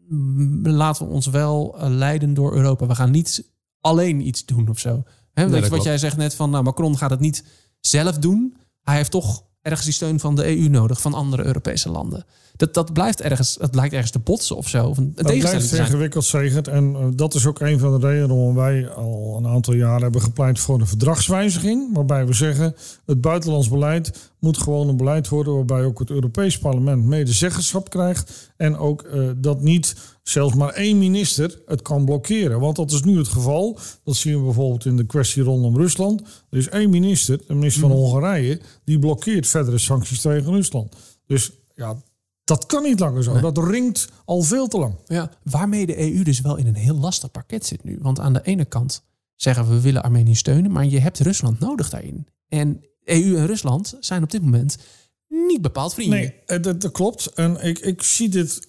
[0.07, 2.87] mm, laten we ons wel eh, leiden door Europa.
[2.87, 5.03] We gaan niet alleen iets doen of zo.
[5.33, 5.49] Hè?
[5.49, 5.83] Wat klopt.
[5.83, 7.43] jij zegt net van, nou, Macron gaat het niet
[7.81, 8.57] zelf doen.
[8.81, 12.25] Hij heeft toch ergens die steun van de EU nodig, van andere Europese landen.
[12.55, 14.87] Dat, dat blijft ergens, het blijkt ergens te botsen of zo.
[14.87, 16.67] Of een, Dat blijft ingewikkeld zegend.
[16.67, 20.01] En eh, dat is ook een van de redenen waarom wij al een aantal jaren
[20.01, 21.93] hebben gepleit voor een verdragswijziging.
[21.93, 26.60] Waarbij we zeggen, het buitenlands beleid moet gewoon een beleid worden waarbij ook het Europees
[26.60, 28.54] Parlement medezeggenschap krijgt.
[28.58, 32.60] En ook eh, dat niet zelfs maar één minister het kan blokkeren.
[32.60, 33.80] Want dat is nu het geval.
[34.04, 36.21] Dat zien we bijvoorbeeld in de kwestie rondom Rusland.
[36.49, 40.95] Er is één minister, de minister van Hongarije, die blokkeert verdere sancties tegen Rusland.
[41.25, 41.95] Dus ja,
[42.43, 43.39] dat kan niet langer zo.
[43.39, 44.95] Dat ringt al veel te lang.
[45.06, 47.97] Ja, waarmee de EU dus wel in een heel lastig pakket zit nu.
[48.01, 49.04] Want aan de ene kant
[49.36, 52.27] zeggen we, we willen Armenië steunen, maar je hebt Rusland nodig daarin.
[52.47, 54.77] En EU en Rusland zijn op dit moment
[55.27, 56.19] niet bepaald vrienden.
[56.19, 57.25] Nee, eh, dat, dat klopt.
[57.33, 58.67] En ik, ik zie dit,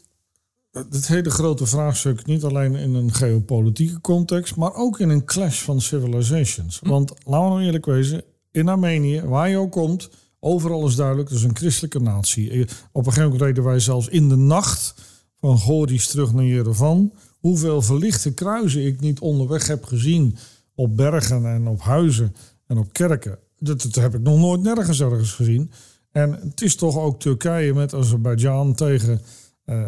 [0.90, 5.61] dit hele grote vraagstuk niet alleen in een geopolitieke context, maar ook in een clash
[5.61, 6.79] van civilizations.
[6.83, 11.29] Want laten we nou eerlijk wezen, in Armenië, waar je ook komt, overal is duidelijk,
[11.29, 12.51] het is een christelijke natie.
[12.51, 12.66] Eh, Op
[13.07, 14.95] een gegeven moment reden wij zelfs in de nacht
[15.40, 17.12] van Goris terug naar Jerevan.
[17.38, 20.37] Hoeveel verlichte kruisen ik niet onderweg heb gezien
[20.75, 22.35] op bergen en op huizen
[22.66, 23.38] en op kerken.
[23.62, 25.70] Dat, dat heb ik nog nooit nergens ergens gezien.
[26.12, 29.20] En het is toch ook Turkije met Azerbeidzjan tegen
[29.64, 29.83] eh,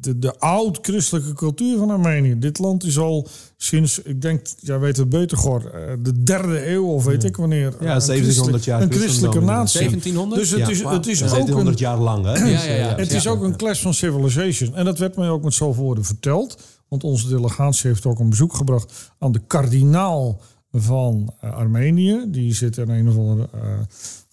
[0.00, 2.38] de, de, oud-christelijke cultuur van Armenië.
[2.38, 6.70] Dit land is al sinds, ik denk, jij weet het beter, Gor, eh, de derde
[6.70, 7.74] eeuw of weet ik wanneer.
[7.80, 9.78] Ja, een 1700 jaar Een christelijke natie.
[9.78, 10.40] 1700?
[10.40, 12.32] Dus het Ja, is, het is Ja, ook 1700 een, jaar lang, hè?
[12.32, 12.94] Ja, ja, ja.
[12.96, 14.74] het is ook een clash van civilization.
[14.74, 16.58] En dat werd mij ook met zoveel woorden verteld.
[16.88, 20.40] Want onze delegatie heeft ook een bezoek gebracht aan de kardinaal
[20.72, 22.24] van eh, Armenië.
[22.28, 23.78] Die zit in een of ander eh,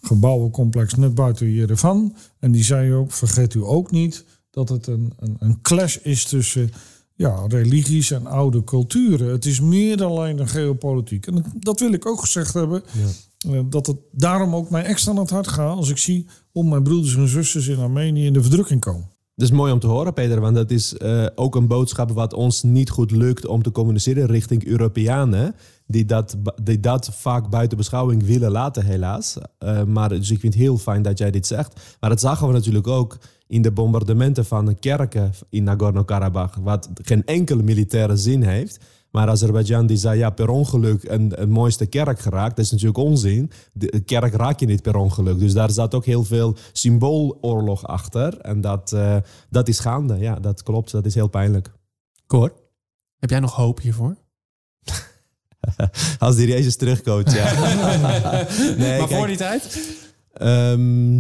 [0.02, 2.16] gebouwencomplex net buiten Jerevan.
[2.40, 6.26] En die zei ook, vergeet u ook niet dat het een, een, een clash is
[6.26, 6.72] tussen
[7.16, 9.32] ja, religies en oude culturen.
[9.32, 11.28] Het is meer dan alleen een geopolitiek.
[11.28, 12.84] En dat, wil ik ook gezegd hebben.
[13.48, 16.64] Eh, Dat het daarom ook mij extra aan het hart gaat als ik zie hoe
[16.64, 19.12] mijn broeders en zusters in Armenië in de verdrukking komen.
[19.36, 22.34] Dat is mooi om te horen, Peter, want dat is eh, ook een boodschap wat
[22.34, 25.56] ons niet goed lukt om te communiceren richting Europeanen,
[25.88, 29.38] die dat, die dat vaak buiten beschouwing willen laten, helaas.
[29.58, 31.98] Eh, maar dus ik vind het heel fijn dat jij dit zegt.
[32.00, 33.18] Maar dat zagen we natuurlijk ook
[33.48, 38.80] in de bombardementen van kerken in Nagorno-Karabakh, wat geen enkele militaire zin heeft.
[39.14, 42.56] Maar Azerbeidzjan die zei, ja, per ongeluk een, een mooiste kerk geraakt.
[42.56, 43.52] Dat is natuurlijk onzin.
[43.74, 45.40] De kerk raak je niet per ongeluk.
[45.40, 48.40] Dus daar zat ook heel veel symbooloorlog achter.
[48.40, 49.18] En dat, eh,
[49.50, 50.18] dat is gaande.
[50.18, 50.92] Ja, dat klopt.
[50.92, 51.72] Dat is heel pijnlijk.
[52.28, 52.54] Cor,
[53.20, 54.16] heb jij nog hoop hiervoor?
[56.20, 57.54] Als die Jezus terugcoacht, ja.
[58.78, 59.90] nee, maar kijk, voor die tijd?
[60.34, 61.20] Ehm,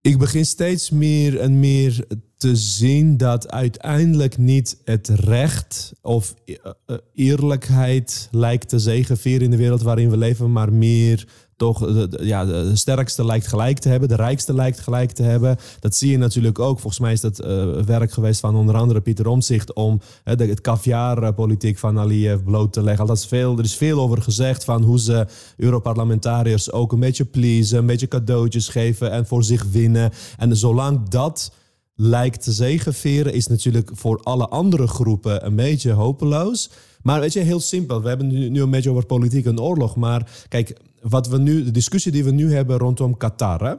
[0.00, 2.06] ik begin steeds meer en meer
[2.46, 6.54] te zien dat uiteindelijk niet het recht of eh,
[6.86, 12.18] eh, eerlijkheid lijkt te zegevieren in de wereld waarin we leven, maar meer toch de,
[12.22, 15.56] ja, de sterkste lijkt gelijk te hebben, de rijkste lijkt gelijk te hebben.
[15.80, 16.80] Dat zie je natuurlijk ook.
[16.80, 20.60] Volgens mij is dat eh, werk geweest van onder andere Pieter Omtzigt om de, het
[20.60, 23.06] caviarpolitiek van Aliyev bloot te leggen.
[23.06, 27.24] Dat is veel, er is veel over gezegd van hoe ze Europarlementariërs ook een beetje
[27.24, 30.12] pleasen, een beetje cadeautjes geven en voor zich winnen.
[30.36, 31.50] En zolang dat
[31.96, 36.70] lijkt te zegeveren, is natuurlijk voor alle andere groepen een beetje hopeloos.
[37.02, 38.02] Maar weet je, heel simpel.
[38.02, 39.96] We hebben nu, een beetje over politiek en oorlog.
[39.96, 43.78] Maar kijk, wat we nu, de discussie die we nu hebben rondom Qatar.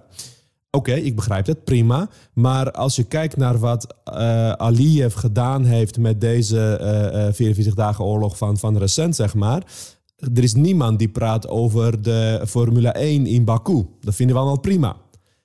[0.71, 2.09] Oké, ik begrijp het, prima.
[2.33, 7.73] Maar als je kijkt naar wat eh, Aliyev gedaan heeft met deze eh, eh, 44
[7.73, 9.63] dagen oorlog van, van recent, zeg maar.
[10.33, 13.85] Er is niemand die praat over de Formule 1 in Baku.
[14.01, 14.95] Dat vinden we allemaal prima.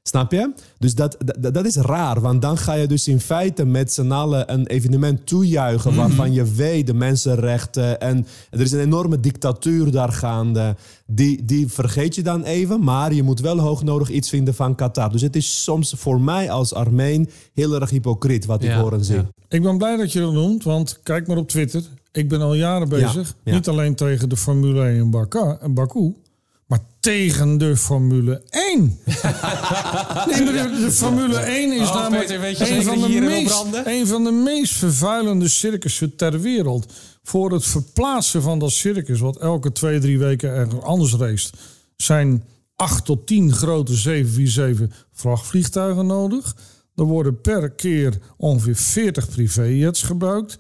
[0.05, 0.53] Snap je?
[0.79, 4.11] Dus dat, dat, dat is raar, want dan ga je dus in feite met z'n
[4.11, 9.91] allen een evenement toejuichen waarvan je weet de mensenrechten en er is een enorme dictatuur
[9.91, 10.77] daar gaande.
[11.07, 15.11] Die, die vergeet je dan even, maar je moet wel hoognodig iets vinden van Qatar.
[15.13, 18.93] Dus het is soms voor mij als Armeen heel erg hypocriet wat ik Ja, hoor
[18.93, 19.15] en zie.
[19.17, 19.29] ja.
[19.49, 21.83] Ik ben blij dat je dat noemt, want kijk maar op Twitter.
[22.13, 23.53] Ik ben al jaren bezig, ja.
[23.55, 26.15] niet alleen tegen de Formule 1 in Baku, in Baku
[26.73, 28.81] maar tegen de Formule 1.
[28.81, 33.65] nee, de, de, Formule 1 is Oh, namelijk Peter, weet je een, van de meest,
[33.85, 36.93] een van de meest vervuilende circussen ter wereld.
[37.23, 41.51] Voor het verplaatsen van dat circus, wat elke twee, drie weken ergens anders race,
[41.97, 42.45] zijn
[42.77, 46.57] 8 tot 10 grote 747 vrachtvliegtuigen nodig.
[46.95, 50.59] Er worden per keer ongeveer 40 privéjets gebruikt.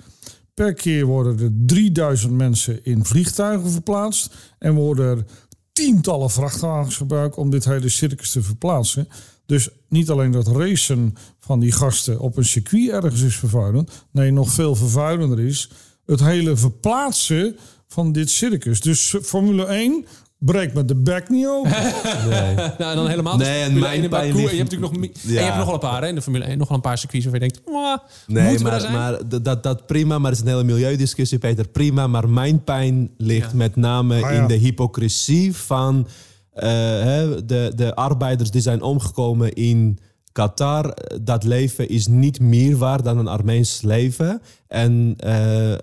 [0.54, 4.34] Per keer worden er 3000 mensen in vliegtuigen verplaatst.
[4.58, 5.24] En worden er
[5.72, 9.08] tientallen vrachtwagens gebruikt om dit hele circus te verplaatsen.
[9.46, 13.90] Dus niet alleen dat racen van die gasten op een circuit ergens is vervuilend.
[14.10, 15.70] Nee, nog veel vervuilender is
[16.06, 17.56] het hele verplaatsen
[17.88, 18.80] van dit circus.
[18.80, 20.06] Dus Formule 1
[20.44, 21.70] breekt met de bek niet open.
[22.28, 22.54] Nee.
[22.78, 23.36] Nou, en dan helemaal.
[23.36, 25.64] Nee, en mijn 1 in pijn ligt- je hebt natuurlijk nog, en je hebt nog
[25.64, 26.58] wel een paar hè, in de Formule 1.
[26.58, 28.92] Nog wel een paar circuits waarvan je denkt, "Mwah, Nee, maar, zijn?
[28.92, 31.68] maar dat- dat, prima, maar het is een hele milieudiscussie, Peter.
[31.68, 33.56] Prima, maar mijn pijn ligt Ja.
[33.56, 34.30] met name Ah, ja.
[34.30, 36.06] in de hypocrisie van
[36.52, 36.68] eh,
[37.02, 39.98] hè, de, de arbeiders die zijn omgekomen in
[40.32, 40.96] Qatar.
[41.22, 44.42] Dat leven is niet meer waard dan een Armeens leven.
[44.66, 45.74] En, eh,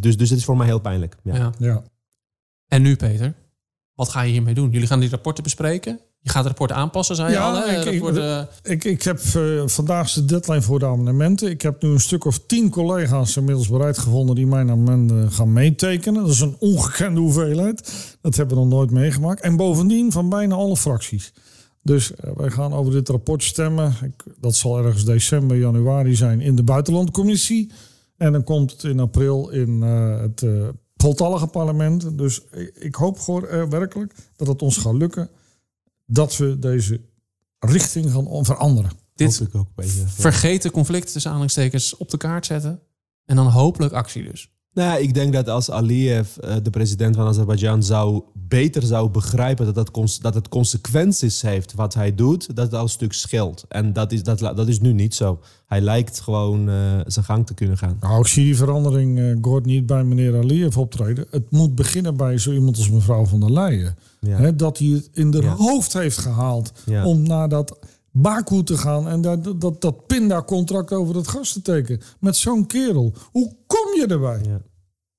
[0.00, 1.16] dus, dus het is voor mij heel pijnlijk.
[1.22, 1.34] Ja.
[1.36, 1.52] Ja.
[1.58, 1.82] Ja.
[2.68, 3.34] En nu, Peter,
[3.96, 4.70] wat ga je hiermee doen?
[4.70, 6.00] Jullie gaan die rapporten bespreken.
[6.20, 7.56] Je gaat het rapport aanpassen, zei je Ja, al.
[7.56, 7.76] Hè?
[7.80, 11.50] ik- ik- Rapporten- Ik, ik heb eh, vandaag de deadline voor de amendementen.
[11.50, 15.52] Ik heb nu een stuk of tien collega's inmiddels bereid gevonden die mijn amendementen gaan
[15.52, 16.22] meetekenen.
[16.22, 17.92] Dat is een ongekende hoeveelheid.
[18.20, 19.40] Dat hebben we nog nooit meegemaakt.
[19.40, 21.32] En bovendien van bijna alle fracties.
[21.82, 23.94] Dus eh, wij gaan over dit rapport stemmen.
[24.02, 27.72] Ik, dat zal ergens december, januari zijn in de buitenlandcommissie.
[28.16, 30.42] En dan komt het in april in eh, het
[31.06, 32.18] voltallige parlement.
[32.18, 32.40] Dus
[32.74, 35.30] ik, hoop gewoon eh, werkelijk dat het ons gaat lukken
[36.06, 37.00] dat we deze
[37.58, 38.90] richting gaan veranderen.
[39.14, 39.96] dit ook, Peter.
[39.96, 40.08] Ja.
[40.08, 42.80] vergeten conflict tussen aanhalingstekens op de kaart zetten.
[43.24, 44.50] En dan hopelijk actie dus.
[44.76, 49.64] Nou, ik denk dat als Aliyev, eh, de president van Azerbeidzjan, zou beter zou begrijpen
[49.64, 53.64] dat, dat, dat het consequenties heeft wat hij doet, dat het al een stuk scheelt.
[53.68, 55.40] En dat is, dat, dat is nu niet zo.
[55.66, 56.74] Hij lijkt gewoon eh,
[57.06, 57.96] zijn gang te kunnen gaan.
[58.00, 61.26] Nou, ik zie die verandering, Gord, niet bij meneer Aliyev optreden.
[61.30, 63.96] Het moet beginnen bij zo iemand als mevrouw van der Leyen.
[64.20, 64.50] Ja.
[64.50, 65.54] Dat hij het in de Ja.
[65.54, 67.04] hoofd heeft gehaald Ja.
[67.06, 67.78] om naar dat
[68.18, 72.00] Baku te gaan en dat, dat, dat, dat pinda-contract over het gas te tekenen.
[72.20, 73.14] Met zo'n kerel.
[73.30, 74.40] Hoe kom je erbij?
[74.46, 74.60] Ja.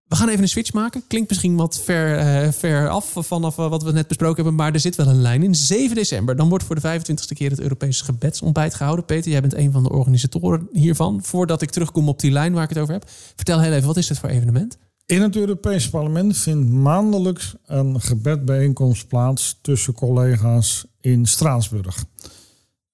[0.07, 1.03] We gaan even een switch maken.
[1.07, 4.55] Klinkt misschien wat ver, eh, ver af vanaf eh, wat we net besproken hebben.
[4.55, 5.55] Maar er zit wel een lijn in.
[5.55, 6.35] 7 december.
[6.35, 9.05] Dan wordt voor de 25ste keer het Europese gebedsontbijt gehouden.
[9.05, 11.23] Peter, jij bent een van de organisatoren hiervan.
[11.23, 13.09] Voordat ik terugkom op die lijn waar ik het over heb.
[13.35, 14.77] Vertel heel even, wat is dit voor evenement?
[15.05, 22.03] In het Europese parlement vindt maandelijks een gebedbijeenkomst plaats tussen collega's in Straatsburg.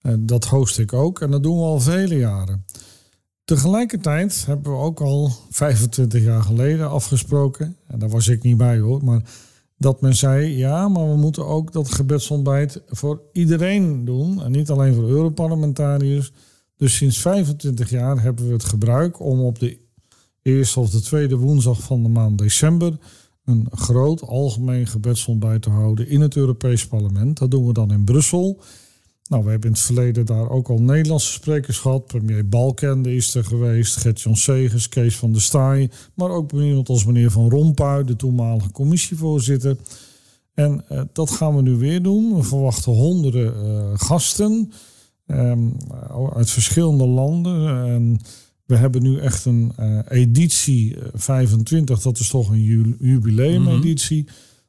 [0.04, 2.66] Eh, Dat host ik ook en dat doen we al vele jaren.
[3.44, 8.80] Tegelijkertijd hebben we ook al 25 jaar geleden afgesproken, en daar was ik niet bij
[8.80, 9.22] hoor, maar
[9.78, 14.70] dat men zei, ja, maar we moeten ook dat gebedsontbijt voor iedereen doen en niet
[14.70, 16.32] alleen voor Europarlementariërs.
[16.78, 19.78] Dus sinds 25 jaar hebben we het gebruik om op de
[20.42, 22.98] eerste of de tweede woensdag van de maand december
[23.46, 27.38] een groot algemeen gebedsontbijt te houden in het Europees Parlement.
[27.38, 28.62] Dat doen we dan in Brussel.
[29.30, 32.06] Nou, we hebben in het verleden daar ook al Nederlandse sprekers gehad.
[32.06, 35.90] Premier Balkende is er geweest, Gert-Jan Segers, Kees van der Staaij.
[36.14, 39.78] Maar ook iemand als meneer Van Rompuy, de toenmalige commissievoorzitter.
[40.54, 42.36] En eh, dat gaan we nu weer doen.
[42.36, 44.72] We verwachten honderden eh, gasten
[45.26, 45.70] ehm,
[46.34, 47.86] uit verschillende landen.
[47.88, 48.20] En
[48.66, 54.28] we hebben nu echt een eh, editie eh, 25, dat is toch een ju- jubileumeditie.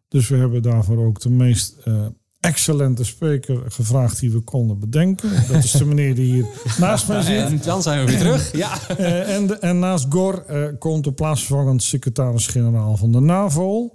[0.09, 2.07] Dus we hebben daarvoor ook de meest eh,
[2.45, 5.31] excellente spreker gevraagd die we konden bedenken.
[5.49, 6.47] Dat is de meneer die hier
[6.79, 7.45] naast mij zit.
[7.45, 8.57] En dan zijn we weer terug.
[8.57, 8.89] Ja.
[8.89, 13.93] Eh, en, en naast Gor eh, komt de plaatsvervangend secretaris-generaal van de NAVO.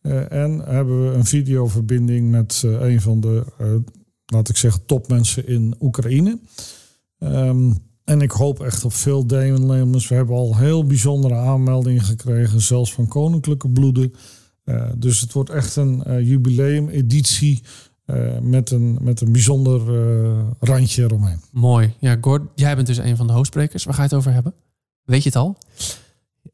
[0.00, 3.44] Eh, en hebben we een videoverbinding met een van de,
[4.26, 6.38] laat ik zeggen, topmensen in Oekraïne.
[7.18, 7.72] Ehm,
[8.04, 10.08] en ik hoop echt op veel deelnemers.
[10.08, 14.14] We hebben al heel bijzondere aanmeldingen gekregen, zelfs van koninklijke bloeden.
[14.66, 17.62] Eh, dus het wordt echt een eh, jubileumeditie
[18.04, 21.40] eh, met, een, met een bijzonder eh, randje eromheen.
[21.52, 21.94] Mooi.
[21.98, 23.84] Ja, Gord, jij bent dus een van de hoofdsprekers.
[23.84, 24.54] Waar ga je het over hebben?
[25.04, 25.56] Weet je het al?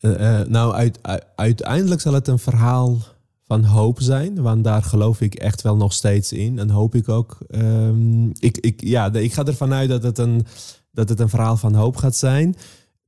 [0.01, 0.99] Eh, eh, nou, uit,
[1.37, 2.99] uiteindelijk zal het een verhaal
[3.45, 4.43] van hoop zijn.
[4.43, 6.59] Want daar geloof ik echt wel nog steeds in.
[6.59, 7.39] En hoop ik ook.
[7.51, 10.47] ehm, ik, ik, ja, ik ga ervan uit dat het, een,
[10.93, 12.55] dat het een verhaal van hoop gaat zijn.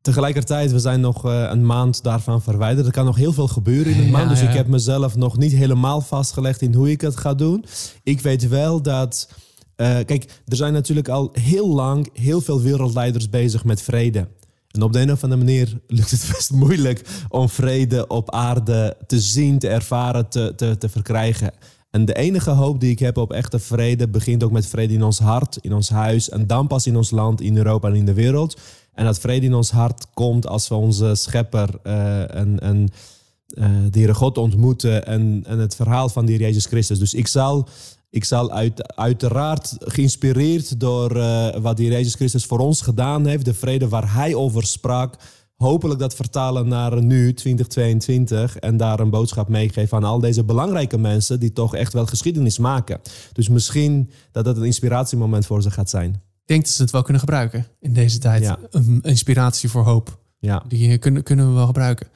[0.05, 2.87] Tegelijkertijd, we zijn nog eh, een maand daarvan verwijderd.
[2.87, 4.29] Er kan nog heel veel gebeuren in een Ja, maand.
[4.29, 4.49] Dus ja.
[4.49, 7.65] ik heb mezelf nog niet helemaal vastgelegd in hoe ik het ga doen.
[8.03, 9.29] Ik weet wel dat.
[9.77, 14.29] eh, kijk, er zijn natuurlijk al heel lang heel veel wereldleiders bezig met vrede.
[14.71, 18.97] En op de een of andere manier lukt het best moeilijk om vrede op aarde
[19.07, 21.53] te zien, te ervaren, te, te, te verkrijgen.
[21.91, 25.03] En de enige hoop die ik heb op echte vrede begint ook met vrede in
[25.03, 28.05] ons hart, in ons huis en dan pas in ons land, in Europa en in
[28.07, 28.61] de wereld.
[28.95, 32.89] En dat vrede in ons hart komt als we onze schepper uh, en, en
[33.49, 36.99] uh, de God ontmoeten en, en het verhaal van de Jezus Christus.
[36.99, 37.69] Dus ik zal,
[38.11, 43.45] ik zal uit, uiteraard geïnspireerd door uh, wat de Jezus Christus voor ons gedaan heeft,
[43.45, 45.17] de vrede waar Hij over sprak,
[45.57, 50.99] hopelijk dat vertalen naar nu, 2022, en daar een boodschap meegeven aan al deze belangrijke
[50.99, 53.01] mensen die toch echt wel geschiedenis maken.
[53.33, 56.23] Dus misschien dat dat een inspiratiemoment voor ze gaat zijn.
[56.45, 58.43] Denk dat ze het wel kunnen gebruiken in deze tijd.
[58.43, 58.59] Ja.
[58.71, 60.19] Een inspiratie voor hoop.
[60.39, 60.63] Ja.
[60.69, 62.07] Die kunnen, kunnen we wel gebruiken.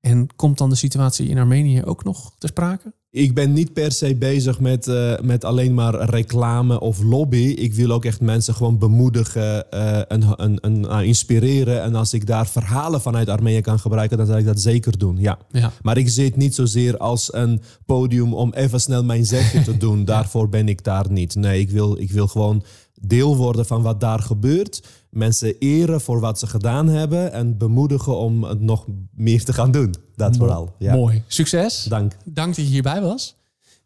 [0.00, 2.92] En komt dan de situatie in Armenië ook nog ter sprake?
[3.10, 7.36] Ik ben niet per se bezig met, uh, met alleen maar reclame of lobby.
[7.36, 11.82] Ik wil ook echt mensen gewoon bemoedigen uh, en, en, en uh, inspireren.
[11.82, 15.16] En als ik daar verhalen vanuit Armenië kan gebruiken, dan zal ik dat zeker doen.
[15.18, 15.38] Ja.
[15.50, 15.72] Ja.
[15.82, 19.76] Maar ik zie het niet zozeer als een podium om even snel mijn zegje te
[19.86, 20.04] doen.
[20.04, 21.34] Daarvoor ben ik daar niet.
[21.34, 22.62] Nee, ik wil, ik wil gewoon
[23.08, 24.82] deel worden van wat daar gebeurt.
[25.10, 29.70] Mensen eren voor wat ze gedaan hebben en bemoedigen om het nog meer te gaan
[29.70, 29.94] doen.
[30.16, 30.74] Dat vooral.
[30.78, 30.94] Ja.
[30.94, 31.22] Mooi.
[31.26, 31.84] Succes.
[31.84, 32.12] Dank.
[32.24, 33.36] Dank dat je hierbij was.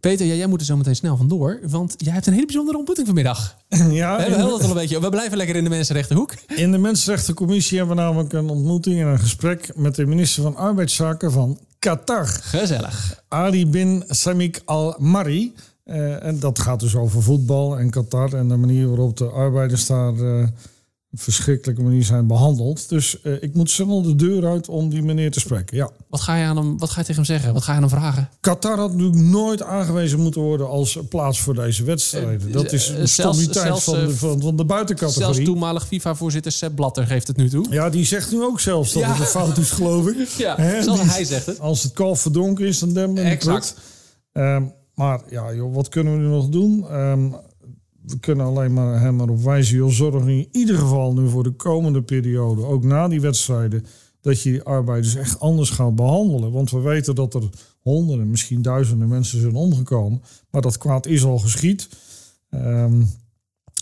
[0.01, 2.77] Peter, ja, jij moet er zo meteen snel vandoor, want jij hebt een hele bijzondere
[2.77, 3.57] ontmoeting vanmiddag.
[3.91, 5.01] Ja, We, hebben dat al een beetje.
[5.01, 6.35] We blijven lekker in de mensenrechtenhoek.
[6.57, 10.57] In de Mensenrechtencommissie hebben we namelijk een ontmoeting en een gesprek met de minister van
[10.57, 12.27] Arbeidszaken van Qatar.
[12.27, 13.23] Gezellig.
[13.29, 15.55] Ali bin Samik al-Mari.
[15.85, 19.87] Uh, en dat gaat dus over voetbal en Qatar en de manier waarop de arbeiders
[19.87, 20.47] daar uh,
[21.13, 22.89] verschrikkelijke manier zijn behandeld.
[22.89, 25.77] Dus uh, ik moet snel de deur uit om die meneer te spreken.
[25.77, 25.91] Ja.
[26.09, 27.53] Wat ga je, aan hem, wat ga je tegen hem zeggen?
[27.53, 28.29] Wat ga je aan hem vragen?
[28.41, 32.53] Qatar had natuurlijk nooit aangewezen moeten worden als plaats voor deze wedstrijden.
[32.53, 35.35] Dat is een stommiteit van, de, van, van de buitencategorie.
[35.35, 37.67] Zelfs toenmalig FIFA-voorzitter Sepp Blatter geeft het nu toe.
[37.71, 39.09] Ja, die zegt nu ook zelfs dat Ja.
[39.11, 40.29] het een fout is, geloof ik.
[40.39, 41.61] Ja, Hè, zelfs die- hij zegt het.
[41.61, 43.75] Als het kalf verdronken is, dan demmen we het Exact.
[44.33, 44.79] prut.
[45.01, 46.89] Maar ja, joh, wat kunnen we nu nog doen?
[46.89, 47.31] Ehm,
[48.03, 49.77] we kunnen alleen maar hem erop wijzen.
[49.77, 53.87] Joh, zorg in ieder geval nu voor de komende periode, ook na die wedstrijden,
[54.21, 56.53] dat je die arbeiders echt anders gaat behandelen.
[56.53, 57.49] Want we weten dat er
[57.81, 60.23] honderden, misschien duizenden mensen zijn omgekomen.
[60.51, 61.89] Maar dat kwaad is al geschied.
[62.51, 63.03] Ehm,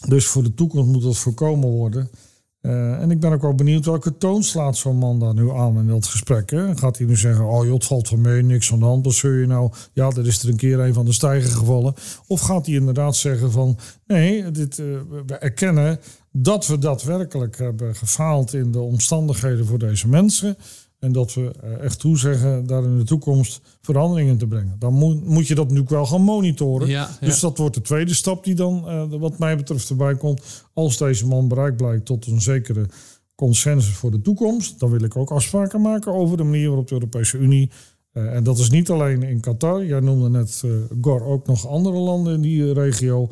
[0.09, 2.11] dus voor de toekomst moet dat voorkomen worden.
[2.61, 5.79] Eh, en ik ben ook wel benieuwd welke toon slaat zo'n man daar nu aan
[5.79, 6.51] in dat gesprek.
[6.51, 6.77] Hè?
[6.77, 9.05] Gaat hij nu zeggen, oh joh, valt van mee, niks aan de hand.
[9.05, 9.73] Wat zul je nou?
[9.93, 11.95] Ja, er is er een keer een van de stijger gevallen.
[12.27, 14.87] Of gaat hij inderdaad zeggen van, nee, dit, eh,
[15.27, 15.99] we erkennen
[16.33, 20.57] dat we daadwerkelijk hebben gefaald in de omstandigheden voor deze mensen.
[20.99, 24.77] En dat we eh, echt toezeggen daar in de toekomst veranderingen te brengen.
[24.79, 26.89] Dan moet, moet je dat natuurlijk wel gaan monitoren.
[26.89, 27.27] Ja, ja.
[27.27, 30.65] Dus dat wordt de tweede stap die dan, eh, wat mij betreft, erbij komt.
[30.73, 32.87] Als deze man bereid blijkt tot een zekere
[33.35, 36.95] consensus voor de toekomst, dan wil ik ook afspraken maken over de manier waarop de
[36.95, 37.71] Europese Unie.
[38.13, 39.85] eh, en dat is niet alleen in Qatar.
[39.85, 43.31] Jij noemde net eh, Gor ook nog andere landen in die regio.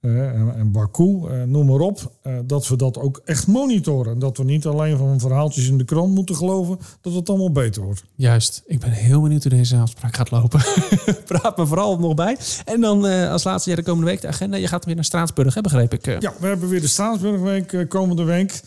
[0.00, 2.12] Eh, en, en Baku, eh, noem maar op.
[2.22, 4.12] eh, dat we dat ook echt monitoren.
[4.12, 7.52] En dat we niet alleen van verhaaltjes in de krant moeten geloven dat het allemaal
[7.52, 8.04] beter wordt.
[8.14, 8.62] Juist.
[8.66, 10.60] Ik ben heel benieuwd hoe deze afspraak gaat lopen.
[11.26, 12.36] Praat me vooral nog bij.
[12.64, 14.56] En dan als laatste, ja, de komende week de agenda.
[14.56, 16.06] Je gaat weer naar Straatsburg, hè, begreep ik.
[16.20, 18.62] Ja, we hebben weer de Staatsburgweek eh, komende week.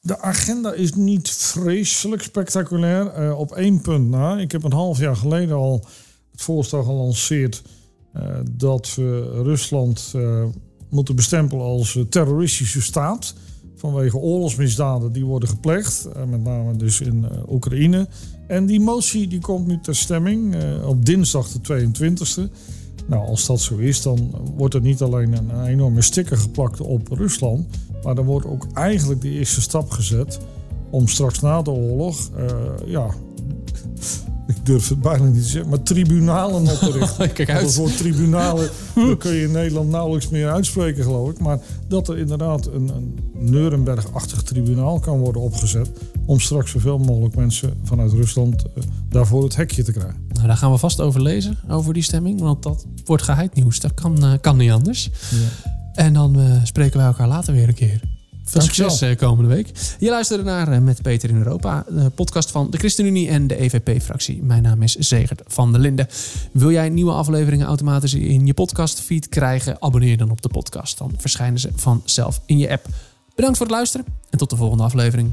[0.00, 3.34] De agenda is niet vreselijk spectaculair.
[3.36, 4.38] op één punt na.
[4.38, 5.84] Ik heb een half jaar geleden al
[6.32, 7.62] het voorstel gelanceerd
[8.56, 10.44] dat we Rusland eh,
[10.88, 13.34] moeten bestempelen als eh, terroristische staat.
[13.76, 16.04] Vanwege oorlogsmisdaden die worden gepleegd.
[16.04, 18.08] eh, met name dus in eh, Oekraïne.
[18.46, 22.50] En die motie die komt nu ter stemming eh, op dinsdag de 22e.
[23.06, 27.08] Nou, als dat zo is, dan wordt er niet alleen een, enorme sticker geplakt op
[27.08, 27.66] Rusland,
[28.02, 30.38] maar dan wordt ook eigenlijk de eerste stap gezet
[30.90, 32.46] om straks na de oorlog, eh,
[32.86, 33.14] ja,
[34.50, 37.32] ik durf het bijna niet te zeggen, maar tribunalen op te richten.
[37.32, 37.74] Kijk uit.
[37.74, 38.70] woord tribunalen
[39.18, 41.38] kun je in Nederland nauwelijks meer uitspreken, geloof ik.
[41.38, 41.58] Maar
[41.88, 45.90] dat er inderdaad een, een Nuremberg-achtig tribunaal kan worden opgezet
[46.26, 50.26] om straks zoveel mogelijk mensen vanuit Rusland eh, daarvoor het hekje te krijgen.
[50.28, 52.40] Nou, daar gaan we vast over lezen, over die stemming.
[52.40, 53.80] Want dat wordt geheid nieuws.
[53.80, 55.10] Dat kan, eh, kan niet anders.
[55.94, 58.00] En dan eh, spreken wij elkaar later weer een keer.
[58.50, 58.90] Veel Dankjewel.
[58.90, 59.70] succes eh, komende week.
[59.98, 63.56] Je luisterde naar eh, Met Peter in Europa, de podcast van de ChristenUnie en de
[63.56, 64.42] EVP-fractie.
[64.42, 66.08] Mijn naam is Zegert van der Linden.
[66.52, 69.82] Wil jij nieuwe afleveringen automatisch in je podcastfeed krijgen?
[69.82, 70.98] Abonneer dan op de podcast.
[70.98, 72.86] Dan verschijnen ze vanzelf in je app.
[73.34, 75.32] Bedankt voor het luisteren en tot de volgende aflevering.